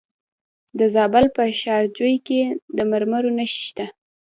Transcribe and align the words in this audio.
د 0.79 0.81
زابل 0.95 1.25
په 1.35 1.41
شاجوی 1.61 2.15
کې 2.27 2.39
د 2.77 2.79
مرمرو 2.91 3.29
نښې 3.37 3.61
شته. 3.69 3.85